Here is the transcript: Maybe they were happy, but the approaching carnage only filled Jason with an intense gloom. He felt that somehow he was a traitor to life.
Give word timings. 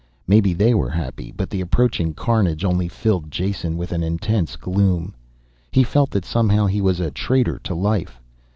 Maybe 0.25 0.53
they 0.55 0.73
were 0.73 0.89
happy, 0.89 1.31
but 1.31 1.51
the 1.51 1.61
approaching 1.61 2.15
carnage 2.15 2.65
only 2.65 2.87
filled 2.87 3.29
Jason 3.29 3.77
with 3.77 3.91
an 3.91 4.01
intense 4.01 4.55
gloom. 4.55 5.13
He 5.71 5.83
felt 5.83 6.09
that 6.09 6.25
somehow 6.25 6.65
he 6.65 6.81
was 6.81 6.99
a 6.99 7.11
traitor 7.11 7.59
to 7.59 7.75
life. 7.75 8.19